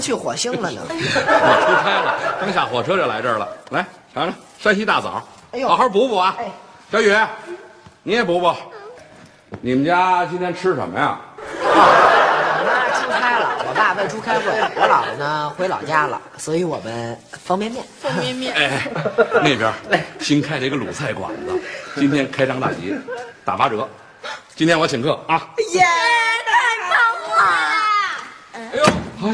[0.00, 0.80] 去火星了呢。
[0.88, 0.94] 我
[1.60, 3.48] 出差了，刚下火车就来这儿了。
[3.70, 5.22] 来尝尝山西大枣，
[5.52, 6.34] 哎呦好好补补啊！
[6.38, 6.50] 哎
[6.90, 7.16] 小雨，
[8.02, 8.52] 你也补补。
[9.60, 11.18] 你们家今天吃什么呀？
[11.62, 14.46] 我妈出差了，我爸外出开会，
[14.76, 17.84] 我姥姥呢回老家了，所以我们方便面。
[18.00, 18.88] 方便面，哎，
[19.34, 19.72] 那边
[20.18, 21.60] 新开了一个鲁菜馆子，
[21.96, 22.94] 今天开张大吉，
[23.44, 23.88] 打八折。
[24.56, 25.48] 今天我请客啊！
[25.72, 25.82] 耶！
[26.44, 26.98] 太棒
[27.36, 27.42] 了！
[28.52, 28.60] 哎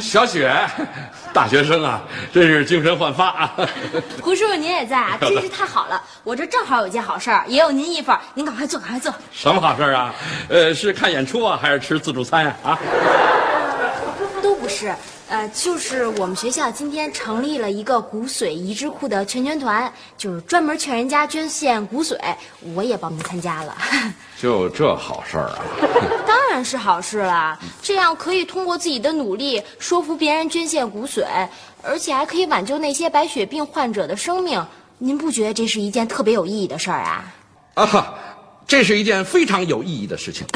[0.01, 0.53] 小雪，
[1.33, 2.01] 大学生啊，
[2.33, 3.53] 真是精神焕发啊！
[4.23, 6.01] 胡叔叔您也在啊， 真是太好了！
[6.25, 9.13] 我这正好有件好事儿，也有您一份，您赶快坐，赶快坐。
[9.33, 10.15] 什么好事啊？
[10.49, 12.55] 呃，是看演出啊，还是吃自助餐呀？
[12.63, 12.79] 啊？
[12.79, 13.56] 都
[14.67, 14.93] 不是，
[15.29, 22.19] 呃，就是我们学校今天成立了一个骨髓移植库的劝捐团，就是专门劝人家捐献骨髓，
[22.75, 23.77] 我也报名参加了。
[24.43, 25.63] 就这好事儿啊？
[26.27, 31.25] 当然是好事了，这样可以通过自己的努力说服别人捐献骨髓，
[31.81, 34.61] 而且还可以挽救那些白血病患者的生命。
[34.99, 37.25] 您不觉得这是一件特别有意义的事儿啊？
[37.75, 38.15] 啊，
[38.67, 40.47] 这是一件非常有意义的事情。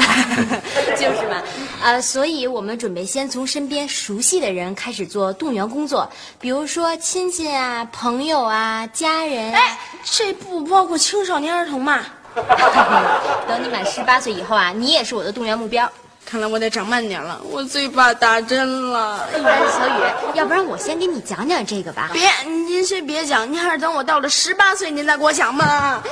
[0.97, 1.41] 就是嘛，
[1.81, 9.59] 呃，所以我们准备先从身边熟悉的人开始做动员工作，比如说亲戚啊、朋友啊、家人啊。
[9.59, 12.01] 哎，这不包括青少年儿童吗？
[13.47, 15.89] 等你满十八岁以后啊，你也是我的动员目标。
[16.31, 19.27] 看来我得长慢点了，我最怕打针了。
[19.33, 19.91] 哎，小雨，
[20.33, 22.09] 要不然我先给你讲讲这个吧。
[22.13, 26.01] 别，您先别讲，您还是等我到了十八岁，您再给我讲吧。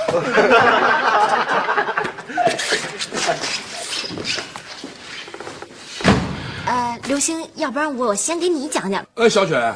[6.67, 9.01] 呃，刘星，要不然我先给你讲讲。
[9.13, 9.73] 呃，小雪，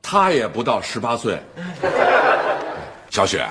[0.00, 1.38] 他也不到十八岁。
[3.10, 3.46] 小雪，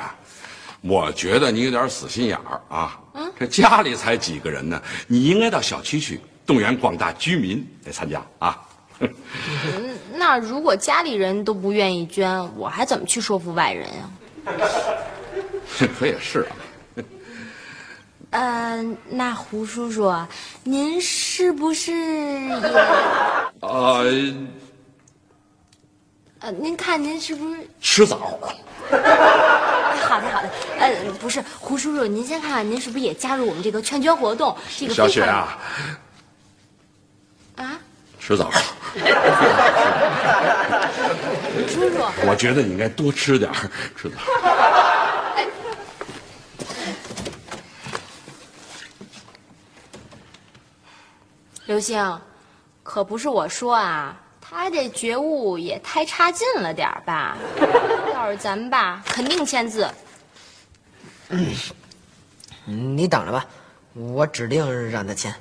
[0.81, 2.97] 我觉得你有点死心眼儿啊。
[3.41, 8.62] 这家里才几个人呢，你应该到小区去动员广大居民来参加啊。
[10.13, 14.07] 那如果家里人都不愿意捐，我还怎么去说服外人呀、
[15.97, 16.53] 可也是啊。
[18.29, 20.13] 呃，那胡叔叔，
[20.63, 22.62] 您是不是也？
[23.62, 24.06] 呃，
[26.41, 27.69] 呃，您看您是不是？
[27.79, 28.18] 吃枣。
[28.18, 28.38] 好
[30.19, 30.50] 的，好的。
[30.79, 34.57] 呃，不是，胡叔叔，您先看看您是不是也加入我们这个劝捐活动？
[34.75, 35.59] 这个小雪啊，
[37.57, 37.79] 啊，
[38.19, 38.50] 吃枣。
[41.69, 43.56] 叔叔， 我觉得你应该多吃点儿
[43.96, 44.16] 吃枣。
[51.68, 52.19] 刘星，
[52.81, 54.18] 可不是我说啊，
[54.53, 57.38] 他这觉悟也太差劲了点儿吧？
[58.13, 59.89] 要是咱们吧，肯定签字。
[61.29, 61.56] 嗯
[62.66, 63.45] 你等着吧，
[63.94, 65.34] 我指定让他签。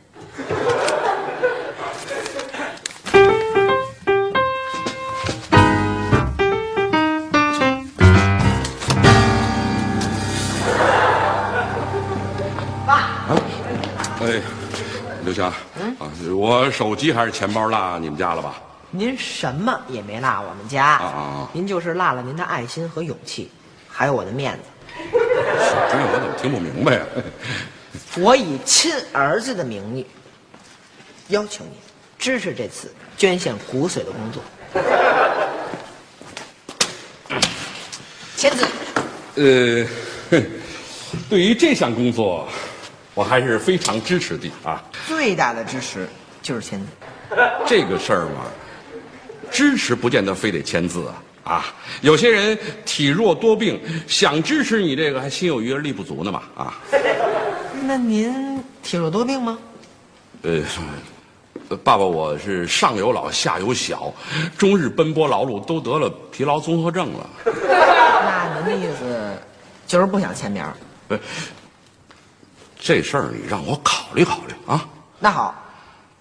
[12.86, 13.26] 爸
[14.22, 14.40] 哎，
[15.24, 15.48] 刘翔，
[15.98, 18.54] 啊，我手机还是钱包落你们家了吧？
[18.92, 23.50] 您什么也没落我们家，啊啊啊您就是落了您的爱心和勇气，
[23.88, 24.62] 还有我的面子。
[25.92, 27.06] 哎，我怎么听不明白呀？
[28.18, 30.04] 我以亲儿子的名义，
[31.28, 31.74] 要求您
[32.18, 34.42] 支持这次捐献骨髓的工作。
[38.36, 38.66] 签字。
[39.36, 39.86] 呃，
[40.30, 40.44] 哼
[41.28, 42.48] 对于这项工作，
[43.14, 44.82] 我还是非常支持的啊。
[45.06, 46.08] 最大的支持
[46.42, 46.86] 就是签字。
[47.64, 48.46] 这个事儿嘛，
[49.50, 51.74] 支持不见得非得签字啊啊！
[52.02, 56.74] 有些人体弱多病，想支持你这个，还心有余而力不足呢嘛啊！
[57.82, 59.58] 那您体弱多病吗？
[60.42, 60.62] 呃，
[61.82, 64.12] 爸爸，我是上有老下有小，
[64.56, 67.30] 终日奔波劳碌，都得了疲劳综合症了。
[67.44, 69.36] 那您的意思
[69.86, 70.74] 就是不想签名儿？
[71.08, 71.18] 呃，
[72.78, 74.86] 这事儿你让我考虑考虑啊！
[75.18, 75.54] 那好，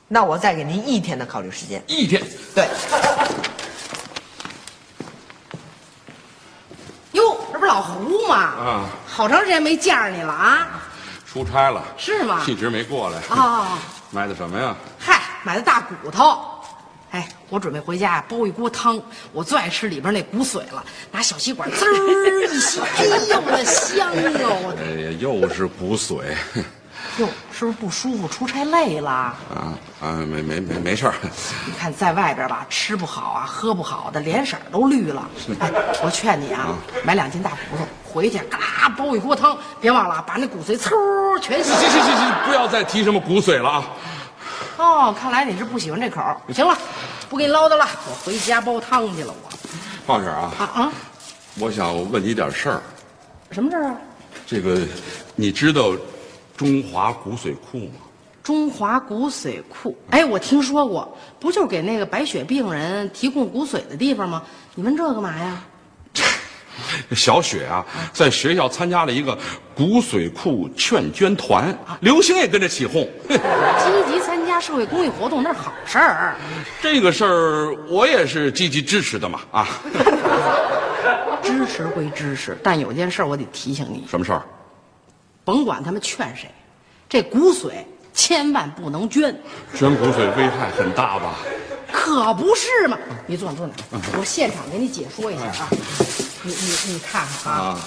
[0.07, 1.83] 那我再给您一天的考虑时间。
[1.87, 2.21] 一天，
[2.55, 2.67] 对。
[7.13, 8.35] 哟，这不是老胡嘛？
[8.35, 10.67] 啊，好长时间没见着你了啊！
[11.25, 12.43] 出差了，是吗？
[12.45, 13.21] 一直没过来。
[13.29, 13.77] 哦，
[14.11, 14.75] 买的什么呀？
[14.99, 16.37] 嗨，买的大骨头。
[17.11, 24.73] 哎，我准备回家呀煲一锅汤，我最爱吃里边那骨髓了，拿小吸管滋儿一吸，哎呦那香哟！
[24.77, 26.35] 哎呀，又是骨髓，
[27.19, 28.27] 哟，是不是不舒服？
[28.27, 29.09] 出差累了？
[29.09, 29.35] 啊
[30.01, 31.13] 啊，没没没没事儿，
[31.65, 35.29] 你看在外边吧，吃不好啊，喝不好的，脸色都绿了。
[35.59, 35.69] 哎，
[36.01, 36.73] 我劝你啊，
[37.03, 41.89] 买两斤大骨头回去，嘎煲一锅汤，别忘了把那骨髓嗖全洗行。
[41.89, 43.85] 行行行，不要再提什么骨髓了啊！
[44.77, 46.21] 哦，看来你是不喜欢这口。
[46.53, 46.77] 行了，
[47.29, 49.33] 不跟你唠叨了，我回家煲汤去了。
[49.33, 49.49] 我
[50.07, 50.91] 胖婶啊，啊啊，
[51.59, 52.81] 我想问你点事儿。
[53.51, 53.95] 什么事儿啊？
[54.47, 54.79] 这个，
[55.35, 55.91] 你知道
[56.59, 58.01] 中华骨髓库吗？
[58.43, 64.43] 中华骨髓库，哎，我听说过，不就是给那个白血病人提供骨髓的地方吗？
[64.75, 65.63] 你问这干嘛呀？
[67.15, 69.37] 小雪啊，在学校参加了一个
[69.73, 73.07] 骨髓库劝捐团，刘星也跟着起哄。
[73.29, 76.35] 积极参加社会公益活动那是好事儿。
[76.81, 79.65] 这个事儿我也是积极支持的嘛啊！
[81.41, 84.43] 支持归支持，但有件事我得提醒你，什么事儿？
[85.49, 86.47] 甭管他们劝谁，
[87.09, 87.71] 这骨髓
[88.13, 89.35] 千万不能捐，
[89.73, 91.37] 捐骨髓危害很大吧？
[91.91, 92.95] 可不是嘛！
[93.25, 95.67] 你坐那坐那，我现场给你解说一下啊。
[96.43, 97.79] 你你你看看啊，啊，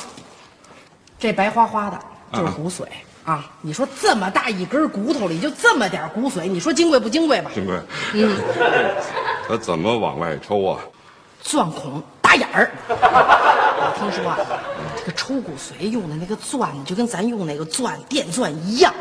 [1.20, 1.96] 这白花花的
[2.32, 2.82] 就是骨髓
[3.24, 3.48] 啊。
[3.60, 7.52] 你说这么大一根骨头里就这么点骨髓，你说金贵不金贵吧？
[7.54, 7.78] 金贵，
[8.14, 8.36] 嗯，
[9.46, 10.80] 他怎么往外抽啊？
[11.42, 12.72] 钻孔打眼儿。
[12.88, 14.38] 我听说啊，
[15.04, 18.94] 这个抽骨髓用的那个钻，就跟咱用那个钻电钻一样，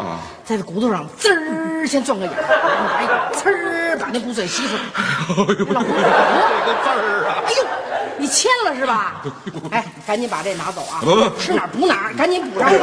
[0.44, 3.06] 在这骨头上滋儿先钻个眼儿，然后拿一
[3.36, 4.82] 呲儿把那骨髓吸出来。
[5.30, 7.38] 老胡这个字儿啊！
[7.46, 7.64] 哎呦，
[8.18, 9.22] 你签了是吧？
[9.70, 11.30] 哎，赶紧把这拿走啊不！
[11.40, 12.68] 吃哪儿补哪儿，赶紧补上。
[12.68, 12.76] 不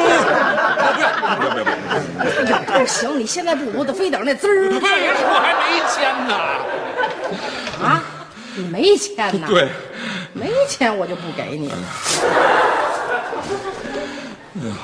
[2.48, 4.78] 要不要不行，你现在不补，得非等那滋儿我
[5.42, 6.36] 还没签呢。
[7.84, 8.00] 啊！
[8.54, 9.48] 你没签呢？
[9.48, 9.68] 对，
[10.32, 11.74] 没签我就不给你。
[14.62, 14.74] 哎 呀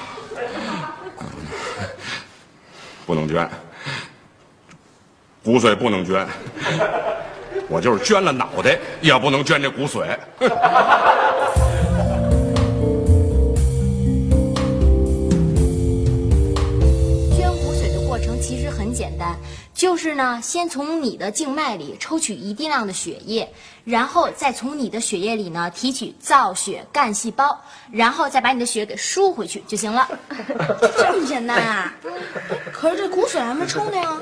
[3.07, 3.49] 不能捐，
[5.45, 6.27] 骨髓不能捐。
[7.69, 10.17] 我就是捐了脑袋，也不能捐这骨髓。
[19.75, 23.53] 就是呢，先从你的静脉里抽取一定量的血液，
[23.85, 27.61] 然后再从你的血液里呢提取造血干细胞，
[27.91, 30.09] 然后再把你的血给输回去就行了。
[30.97, 31.93] 这么简单啊？
[32.73, 34.17] 可是这骨髓还没抽呢呀。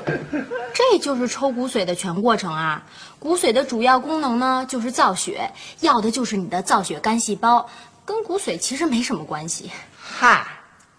[0.73, 2.83] 这就是抽骨髓的全过程啊！
[3.19, 5.51] 骨髓的主要功能呢就是造血，
[5.81, 7.69] 要的就是你的造血干细胞，
[8.03, 9.69] 跟骨髓其实没什么关系。
[10.01, 10.47] 嗨，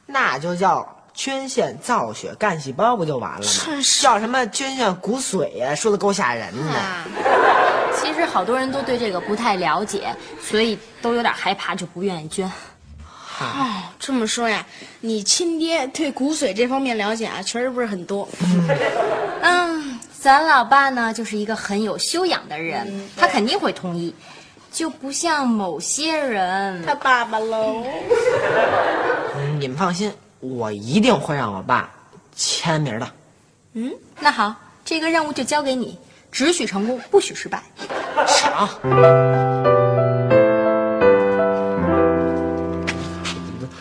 [0.06, 3.82] 那就叫捐献造血干细胞，不就完了吗？
[4.02, 5.74] 叫什么捐献骨髓呀？
[5.74, 6.72] 说的够吓人的。
[6.72, 7.06] 啊，
[7.96, 12.50] 其实好多人都对这个不太了解，所以都有点害怕，就不愿意捐。
[13.40, 14.66] 哦，这么说呀，
[15.00, 18.28] 你亲爹对骨髓这方面了解啊，确实不是很多。
[19.40, 24.14] 嗯，咱老爸呢就是一个很有修养的人，他肯定会同意，
[24.72, 26.84] 就不像某些人。
[26.84, 27.84] 他爸爸喽，
[29.36, 30.12] 嗯你们放心，
[30.44, 31.88] 我一定会让我爸
[32.36, 33.08] 签名的。
[33.72, 34.54] 嗯，那好，
[34.84, 35.98] 这个任务就交给你，
[36.30, 37.62] 只许成功，不许失败。
[38.28, 38.68] 成。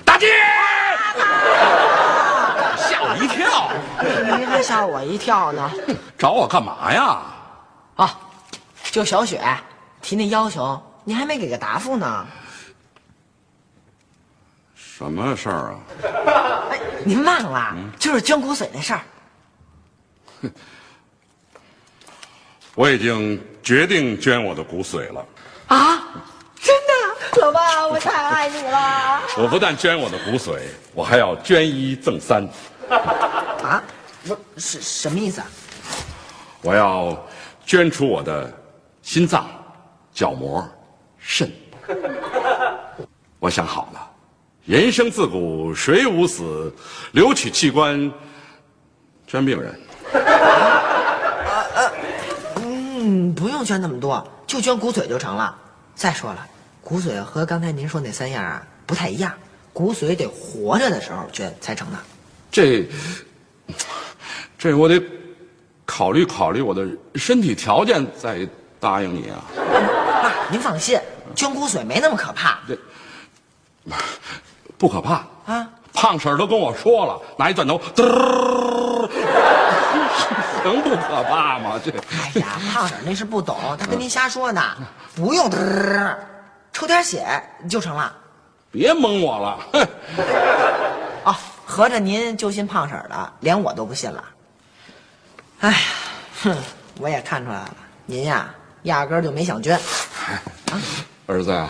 [0.05, 0.27] 大姐，
[2.77, 3.69] 吓我一跳！
[4.37, 5.69] 你还吓我一跳呢。
[6.17, 7.21] 找我干嘛呀？
[7.97, 8.17] 啊，
[8.89, 9.41] 就小雪
[10.01, 12.25] 提那要求，你还没给个答复呢。
[15.03, 15.79] 什么事儿啊？
[16.71, 19.01] 哎，您忘了，就是捐骨髓那事儿。
[22.73, 25.25] 我已经决定捐我的骨髓了。
[25.67, 26.07] 啊，
[26.55, 29.21] 真的，老爸，我太爱你了。
[29.37, 30.61] 我不但捐我的骨髓，
[30.93, 32.47] 我还要捐一赠三。
[32.89, 33.83] 啊，
[34.25, 35.47] 不是什么意思啊？
[36.61, 37.21] 我要
[37.65, 38.49] 捐出我的
[39.01, 39.49] 心脏、
[40.13, 40.65] 角膜、
[41.17, 41.51] 肾。
[43.37, 43.92] 我想好了，
[44.65, 46.73] 人生自古谁无死，
[47.11, 48.09] 留取器官
[49.27, 49.77] 捐病人。
[52.55, 55.53] 嗯，不用捐那么多，就捐骨髓就成了。
[55.95, 56.47] 再说了，
[56.81, 59.33] 骨髓和刚才您说那三样啊不太一样，
[59.73, 61.99] 骨髓得活着的时候捐才成呢。
[62.49, 62.87] 这，
[64.57, 65.01] 这我得
[65.85, 68.47] 考虑考虑我的身体条件，再
[68.79, 69.43] 答应你啊。
[70.23, 70.97] 爸，您放心，
[71.35, 72.61] 捐骨髓没那么可怕
[74.83, 75.65] 不可怕，啊。
[75.93, 79.07] 胖婶儿都跟我说了，拿一钻头，嘚儿，
[80.65, 81.79] 能不可怕吗？
[81.81, 84.61] 这哎呀，胖婶儿那是不懂，他跟您瞎说呢，
[85.15, 86.27] 不用嘚儿，
[86.73, 87.25] 抽点血
[87.69, 88.13] 就成了。
[88.71, 89.87] 别蒙我了，哼！
[91.31, 91.35] 哦，
[91.65, 94.21] 合着您就信胖婶儿的，连我都不信了。
[95.61, 95.77] 哎呀，
[96.43, 96.57] 哼，
[96.99, 97.75] 我也看出来了，
[98.05, 99.79] 您呀，压根儿就没想捐。
[101.25, 101.69] 儿子呀，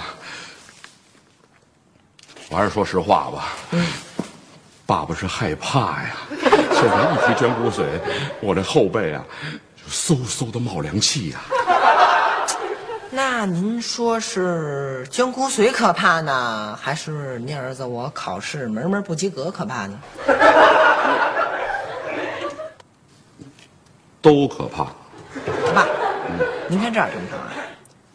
[2.54, 3.46] 我还是说实话吧。
[4.86, 7.84] 爸爸是害怕呀，现在一提捐骨髓，
[8.42, 9.24] 我这后背啊，
[9.76, 11.40] 就嗖嗖的冒凉气呀。
[13.10, 20.00] 那您说是捐骨髓可怕呢，还是您儿子我考试门门不及格可怕呢？
[24.22, 24.84] 都可怕。
[25.74, 25.88] 爸，
[26.68, 27.50] 您看这样成不成啊？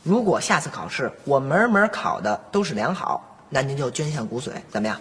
[0.04, 5.00] 如果下次考试我门门考的都是良好，那您就捐献骨髓，怎么样？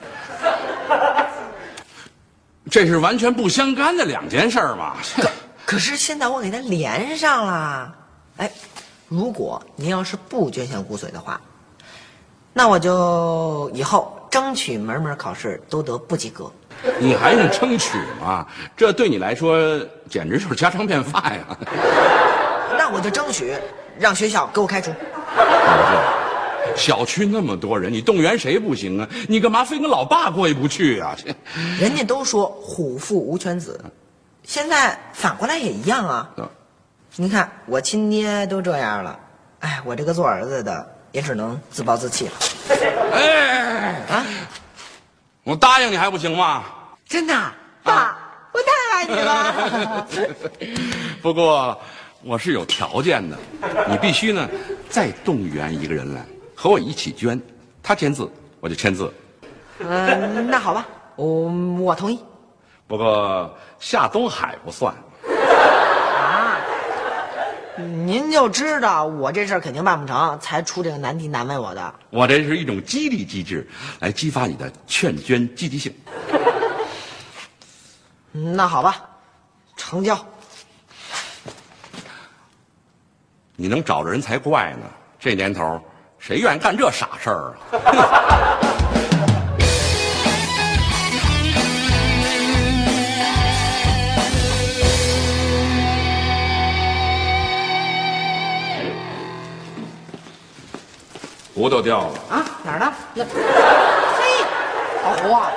[2.69, 4.97] 这是完全不相干的两件事儿嘛。
[5.65, 7.95] 可是现在我给它连上了，
[8.37, 8.51] 哎，
[9.07, 11.39] 如果您要是不捐献骨髓的话，
[12.53, 16.51] 那我就以后争取门门考试都得不及格。
[16.99, 18.45] 你还用争取吗？
[18.75, 21.57] 这对你来说简直就是家常便饭呀！
[22.77, 23.55] 那我就争取
[23.97, 24.91] 让学校给我开除。
[26.75, 29.07] 小区那么多人，你动员谁不行啊？
[29.27, 31.15] 你干嘛非跟老爸过意不去啊？
[31.79, 33.79] 人家都说虎父无犬子，
[34.43, 36.29] 现在反过来也一样啊。
[37.15, 39.19] 您看我亲爹都这样了，
[39.59, 42.31] 哎，我这个做儿子的也只能自暴自弃了。
[43.13, 44.25] 哎啊，
[45.43, 46.63] 我答应你还不行吗？
[47.07, 47.33] 真的，
[47.81, 48.17] 爸，
[48.53, 50.07] 我太爱你了。
[51.23, 51.79] 不过
[52.21, 53.37] 我是有条件的，
[53.89, 54.47] 你必须呢
[54.89, 56.23] 再动员一个人来
[56.59, 57.39] 和我一起捐，
[57.83, 58.27] 他签字
[58.59, 59.13] 我就签字。
[59.77, 61.25] 嗯，那好吧，我
[61.79, 62.19] 我同意。
[62.87, 64.91] 不过夏东海不算。
[66.17, 66.57] 啊，
[67.77, 71.93] 您就知道我这事儿肯定办不成，才出这个难题难为我的。
[72.09, 75.93] 我这是一种激励机制，来激发你的劝捐积极性。
[78.31, 78.99] 嗯那好吧，
[79.75, 80.17] 成交。
[83.55, 84.87] 你能找着人才怪呢。
[85.19, 85.79] 这年头，
[86.19, 88.57] 谁愿意干这傻事儿啊？
[101.53, 102.93] 骨头掉了，啊，哪儿呢？
[103.15, 104.45] 那，嘿，
[105.03, 105.49] 老胡啊，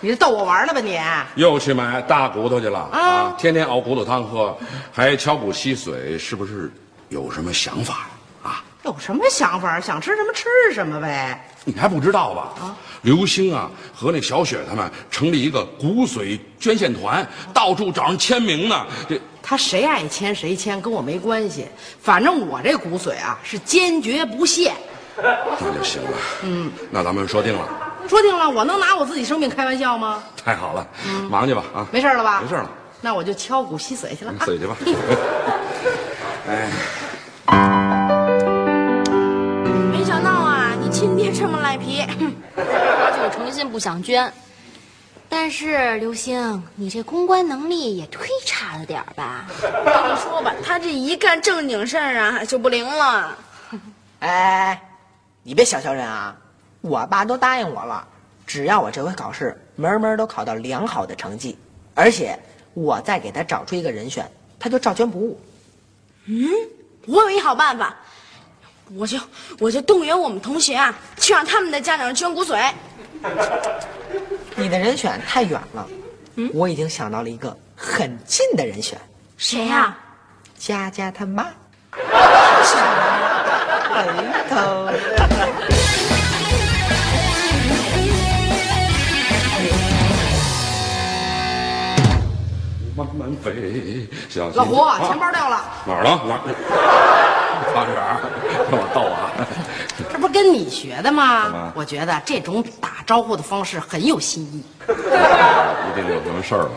[0.00, 0.98] 你是逗我玩呢吧你？
[1.34, 3.34] 又去买大骨头去了啊！
[3.36, 4.56] 天天熬骨头汤喝，
[4.90, 6.72] 还敲骨吸髓，是不是
[7.10, 8.11] 有什么想法啊？
[8.82, 9.80] 有什么想法？
[9.80, 11.48] 想吃什么吃什么呗。
[11.64, 12.52] 你还不知道吧？
[12.60, 17.24] 啊，刘星啊和那小雪他们成立一个骨髓捐献团，
[17.54, 18.86] 到处找人签名呢。
[19.08, 21.66] 这他谁爱签谁签，跟我没关系。
[22.00, 24.74] 反正我这骨髓啊是坚决不献。
[25.14, 26.10] 那就行了。
[26.42, 27.68] 嗯，那咱们说定了。
[28.08, 30.24] 说定了，我能拿我自己生命开玩笑吗？
[30.44, 30.84] 太好了，
[31.30, 31.86] 忙去吧啊！
[31.92, 32.40] 没事了吧？
[32.42, 32.68] 没事了，
[33.00, 34.44] 那我就敲骨吸髓去了啊。
[34.44, 34.76] 自己去吧。
[36.48, 36.68] 哎，
[41.32, 42.04] 这么赖皮。
[42.56, 44.32] 就诚心不想捐。
[45.28, 49.46] 但是刘星，你这公关能力也忒差了点儿吧？
[49.62, 53.36] 跟你说吧，他这一干正经事儿啊，就不灵了。
[54.20, 54.80] 哎，
[55.42, 56.36] 你别小瞧人啊！
[56.82, 58.06] 我爸都答应我了，
[58.46, 61.56] 只要我这回考试门门都考到良好的成绩，
[61.94, 62.38] 而且
[62.74, 65.40] 我再给他找出一个人选，他就照捐不误。
[66.26, 66.50] 嗯
[67.06, 67.96] 我有一好办法，
[68.94, 69.18] 我就
[69.58, 72.70] 我就动员我们同学啊，去让他们的家长捐骨髓。
[74.54, 75.86] 你的人选太远了，
[76.52, 78.98] 我已经想到了一个很近的人选，
[79.36, 79.96] 谁呀、
[80.58, 81.46] 佳佳他妈。
[92.94, 94.56] 慢慢飞，小心。
[94.58, 94.74] 老胡，
[95.06, 96.22] 钱包掉了，哪儿了？
[96.26, 97.31] 哪儿？
[97.72, 98.20] 胖婶儿，
[98.70, 99.30] 跟我逗啊！
[100.12, 101.72] 这不是跟你学的吗？
[101.74, 104.62] 我觉得这种打招呼的方式很有新意。
[104.88, 106.70] 一定有什么事儿了？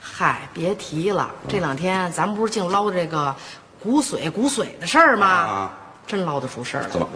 [0.00, 3.34] 嗨，别提了，这两天咱们不是净唠这个
[3.82, 5.26] 骨髓骨髓的事儿吗？
[5.26, 5.70] 啊
[6.06, 7.08] 真唠得出事儿怎么。？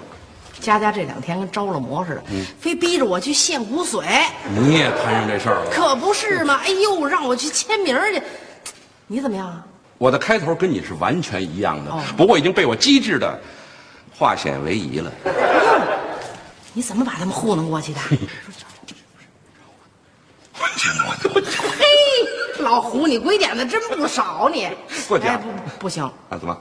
[0.61, 2.23] 佳佳这两天跟着了魔似的，
[2.59, 4.03] 非逼着我去献骨髓，
[4.57, 5.71] 你也摊上这事儿了？
[5.71, 6.59] 可不是嘛！
[6.65, 8.23] 哎呦，让我去签名去，
[9.07, 9.65] 你怎么样啊？
[9.99, 13.39] 我的开头跟你是完全一样的哦，不过已经被我机智的
[14.17, 15.13] 化险为夷了。
[16.73, 18.01] 你怎么把他们糊弄过去的？
[21.79, 21.85] 嘿，
[22.61, 24.69] 老胡，你鬼点子真不少你。
[25.09, 26.57] 过奖哎不不行，啊，怎么？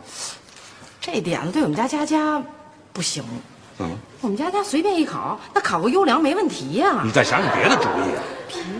[0.99, 2.41] 这点子对我们家佳佳
[2.91, 3.23] 不行。
[4.21, 8.23] 我们家佳随便一考，那考个优良没问题呀、你再想想别的主意啊！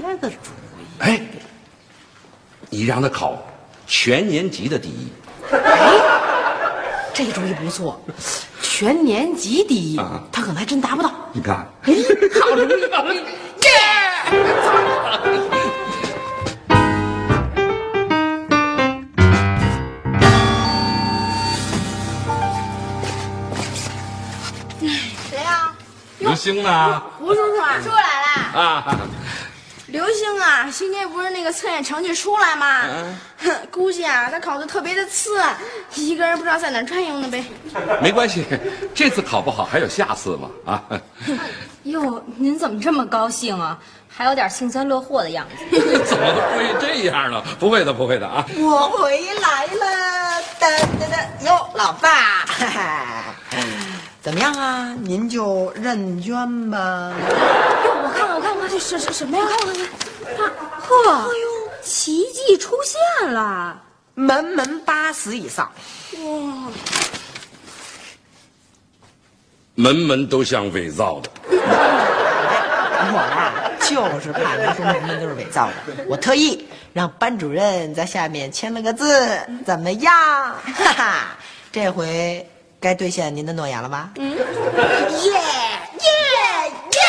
[0.01, 1.21] 别的主意，哎，
[2.71, 3.37] 你让他考
[3.87, 5.07] 全年级的第一，
[5.49, 5.59] 哎
[7.13, 7.99] 这主意不错，
[8.61, 11.09] 全年级第一，啊他可能还真达不到。
[11.31, 11.93] 你看，哎，
[12.41, 12.63] 好主
[13.13, 13.17] 意，
[13.63, 13.71] 耶！
[25.29, 25.73] 谁呀？
[26.19, 27.01] 刘星呢？
[27.17, 28.61] 胡叔叔啊，出来了！
[28.61, 28.99] 啊，
[29.97, 32.83] 刘星啊，今天不是那个测验成绩出来吗？
[33.39, 35.41] 哼， 估计啊，他考的特别的次，
[35.95, 37.43] 一个人不知道在哪儿转悠呢呗。
[37.99, 38.45] 没关系，
[38.93, 40.83] 这次考不好还有下次嘛啊！
[41.85, 43.75] 哟，您怎么这么高兴啊？
[44.07, 45.79] 还有点幸灾乐祸的样子。
[46.05, 46.25] 怎么
[46.55, 47.43] 会这样呢？
[47.59, 48.45] 不会的，不会的啊！
[48.55, 51.17] 我回来了，哒哒哒！
[51.43, 53.23] 哟，老爸，哈哈，
[54.21, 54.95] 怎么样啊？
[55.01, 57.13] 您就认捐吧。
[58.69, 59.45] 这是是什么呀？
[59.47, 59.75] 看看
[60.37, 60.49] 看，
[60.81, 63.81] 呵，哎呦，奇迹出现了！
[64.13, 65.71] 门门八十以上，
[66.17, 66.71] 哇
[69.75, 71.29] 门门都像伪造的。
[73.09, 75.73] 我呀就是怕您说门门都是伪造的，
[76.07, 80.11] 我特意让班主任在下面签了个字，怎么样？
[80.13, 81.37] 哈哈，
[81.71, 82.45] 这回
[82.81, 84.09] 该兑现您的诺言了吧？
[84.15, 84.39] 嗯，耶
[85.31, 85.39] 耶
[86.91, 87.07] 耶！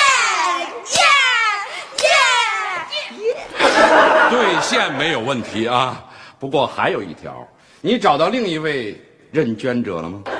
[4.30, 6.04] 兑现没有问题啊，
[6.38, 7.46] 不过还有一条，
[7.80, 10.22] 你找到另一位认捐者了吗？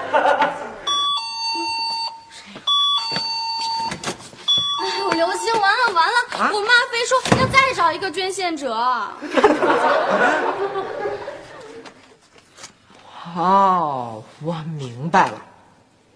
[4.81, 6.15] 哎呦，刘星，完了完了！
[6.53, 8.75] 我妈非说要再找一个捐献者。
[13.37, 15.41] 哦，我明白了，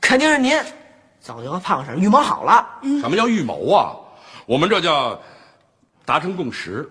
[0.01, 0.61] 肯定是您
[1.21, 2.67] 早就和胖婶预谋好了。
[3.01, 3.97] 什么叫预谋啊？
[4.47, 5.19] 我们这叫
[6.05, 6.89] 达成共识。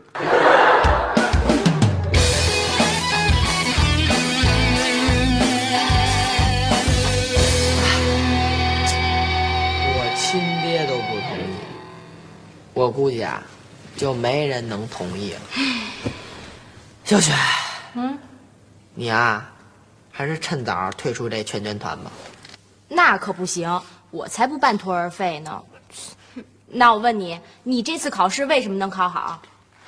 [12.82, 13.44] 我估计啊，
[13.96, 15.40] 就没人能同意了。
[17.04, 17.32] 小雪，
[17.94, 18.18] 嗯，
[18.96, 19.54] 你啊，
[20.12, 22.12] 还是趁早退出这全捐团吧。
[22.88, 25.62] 那可不行，我才不半途而废呢。
[26.66, 29.40] 那我问你，你这次考试为什么能考好？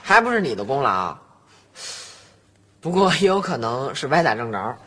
[0.03, 1.17] 还不是你的功劳。
[2.79, 4.77] 不过也有可能是歪打正着。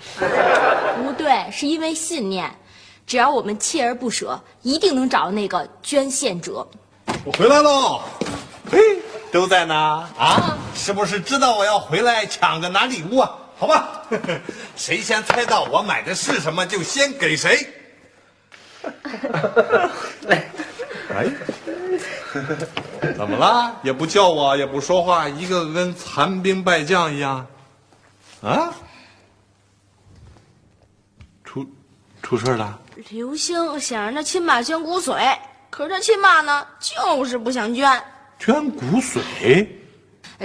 [1.03, 2.55] 不对，是因为信念。
[3.05, 6.65] 只要我们锲而不舍，一定能找到那个捐献者。
[7.27, 8.03] 我回来喽！
[8.71, 8.79] 嘿，
[9.33, 9.75] 都在呢
[10.17, 10.57] 啊！
[10.77, 13.35] 是不是知道我要回来抢个拿礼物啊？
[13.59, 14.03] 好吧，
[14.77, 17.69] 谁先猜到我买的是什么，就先给谁。
[20.23, 20.41] 来
[21.11, 21.27] 哎，
[23.17, 23.75] 怎么了？
[23.83, 27.45] 也不叫我，也不说话，一个跟残兵败将一样。
[28.41, 28.73] 啊？
[31.43, 31.67] 出
[32.23, 32.79] 出事了？
[33.09, 35.37] 刘星想让他亲妈捐骨髓，
[35.77, 38.03] 可是他亲妈呢，就是不想捐。
[38.39, 39.69] 捐骨髓？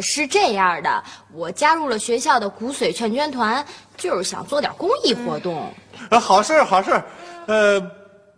[0.02, 3.66] 是这样的，我加入了学校的骨髓劝捐团，
[3.96, 5.74] 就是想做点公益活动。
[6.10, 7.06] 啊，好事儿好事儿，
[7.48, 7.82] 呃，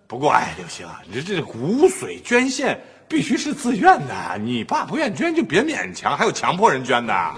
[0.06, 7.32] 不过哎，刘星啊，你这这骨髓捐献必须是自愿的，你爸不愿捐就别勉强，还有强迫人捐的。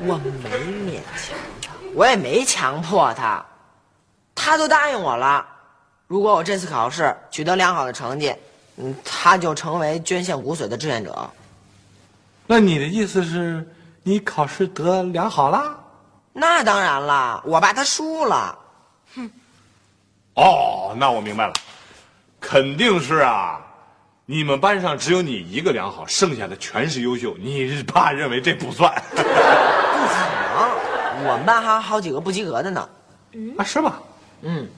[0.00, 0.50] 我没
[0.90, 3.46] 勉强他，我也没强迫他，
[4.34, 5.46] 他都答应我了。
[6.10, 8.34] 如果我这次考试取得良好的成绩，
[8.78, 11.30] 嗯，他就成为捐献骨髓的志愿者。
[12.48, 13.64] 那你的意思是，
[14.02, 15.72] 你考试得良好啦？
[16.32, 18.58] 那当然了，我爸他输了。
[19.14, 19.30] 哼
[20.34, 21.52] 哦，那我明白了，
[22.40, 23.60] 肯定是啊，
[24.26, 27.36] 你们班上只有你一个良好，剩下的全是优秀。
[27.38, 32.88] 你爸认为这不算不可能，我们班还有好几个不及格的呢。
[33.56, 33.62] 啊？
[33.62, 34.00] 是吗？
[34.42, 34.68] 嗯，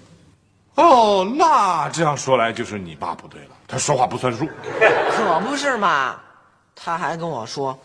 [0.74, 4.46] 哦，那这样说来就是你爸不对了，他说话不算数。
[5.16, 6.16] 可不是嘛。
[6.74, 7.78] 他还跟我说，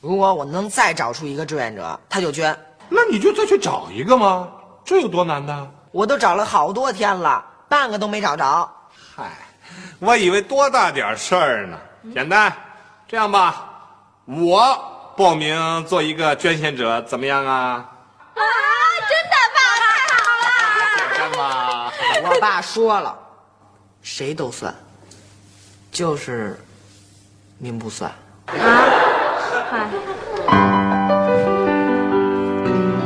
[0.00, 2.58] 如果我能再找出一个志愿者，他就捐。
[2.88, 4.48] 那你就再去找一个嘛，
[4.84, 5.68] 这有多难呢？
[5.92, 8.68] 我都找了好多天了，半个都没找着。
[9.14, 9.30] 嗨，
[9.98, 11.78] 我以为多大点事儿呢。
[12.14, 12.52] 简单，
[13.06, 13.70] 这样吧，
[14.24, 14.76] 我
[15.16, 17.86] 报名做一个捐献者，怎么样啊？
[18.34, 18.42] 啊，
[19.08, 19.49] 真的？
[22.22, 23.18] 我爸说了，
[24.02, 24.74] 谁都算，
[25.90, 26.58] 就是
[27.58, 28.10] 您不算。
[28.46, 28.56] 啊。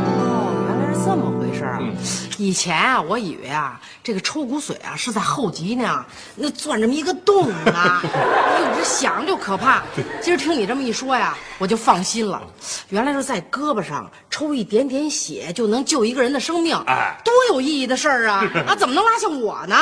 [0.07, 1.79] 哦，原来是这么回事啊。
[1.81, 1.95] 嗯。
[2.39, 8.01] 以前啊，我以为啊，这个抽骨髓啊是在后脊呢，那钻这么一个洞呢。
[8.05, 9.83] 哎呦，这想着就可怕。
[10.21, 12.43] 今儿听你这么一说呀，我就放心了。
[12.89, 18.45] 原来是在胳膊上抽一点点血就能救一个人的生命，哎多有意义的事儿啊！
[18.67, 19.77] 啊，怎么能拉下我呢？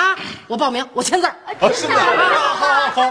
[0.46, 1.34] 我报名，我签字儿。
[1.60, 1.94] 哦，是吗？
[2.94, 3.10] 好好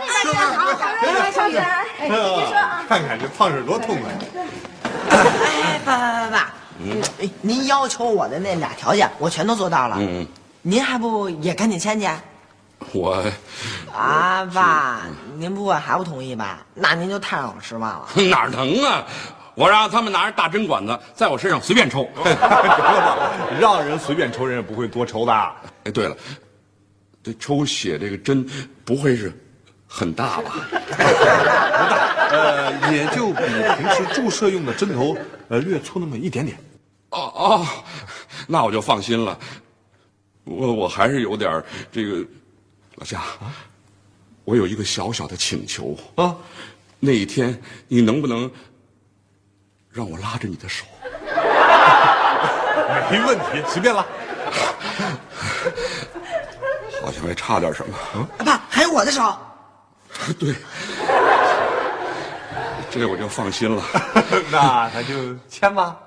[0.66, 1.58] 好，来来，小雪，
[2.00, 4.12] 哎，你说啊，看看这胖婶多痛快。
[5.10, 9.98] 哎，爸爸爸爸，嗯，哎您要求我的那俩条件，我全都做到了。
[10.00, 10.26] 嗯，
[10.62, 12.08] 您还不也赶紧签去？
[12.94, 13.24] 我
[13.96, 15.02] 啊，爸，
[15.38, 16.66] 您不会还不同意吧？
[16.74, 18.08] 那您就太让我失望了。
[18.30, 19.06] 哪儿能啊？
[19.54, 22.10] 我让他们拿着大针管子在我身上随便抽。
[22.24, 25.34] 得了吧，让人随便抽，人也不会多抽的。
[25.84, 26.16] 哎，对了，
[27.22, 28.44] 这抽血这个针
[28.84, 29.32] 不会是
[29.88, 30.56] 很大吧？
[30.72, 30.88] 不
[31.46, 33.44] 大呃，也就比
[33.78, 35.16] 平时注射用的针头
[35.50, 36.58] 呃略粗那么一点点。
[37.12, 37.68] 哦哦，
[38.48, 39.38] 那我就放心了。
[40.44, 42.26] 我我还是有点儿这个，
[42.96, 43.22] 老夏，
[44.44, 46.36] 我有一个小小的请求啊，
[47.00, 48.50] 那一天你能不能
[49.90, 50.86] 让我拉着你的手？
[53.12, 54.06] 没问题，随便拉。
[57.02, 57.98] 好像还差点什么。
[58.40, 59.38] 啊爸，还有我的手。
[60.40, 60.56] 对，
[62.90, 63.84] 这我就放心了。
[64.52, 65.98] 那咱就签吧。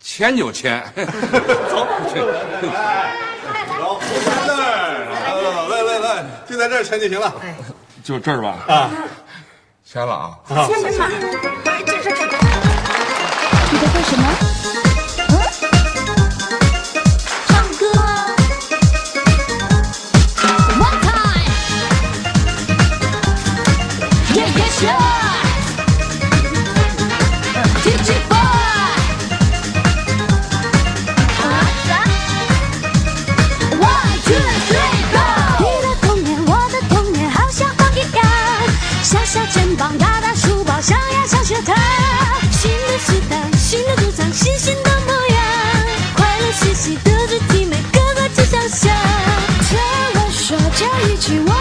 [0.00, 1.02] 签就签，走，
[3.78, 7.34] 老胡在那儿，来来来，就在这儿签就行了。
[8.02, 8.64] 就这儿吧。
[8.66, 8.90] 啊，
[9.84, 10.38] 签了啊。
[10.66, 11.06] 签名吧。
[11.08, 11.20] 你
[13.78, 14.55] 在干什么？
[39.26, 41.74] 小肩膀，大大书包，小呀小学堂。
[42.52, 45.42] 新的时代，新的主张，新新的模样，
[46.14, 48.88] 快乐学习德智体美，个个都想象。
[49.68, 49.76] 听
[50.14, 51.52] 我说这一句，我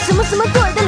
[0.00, 0.87] 什么什么过的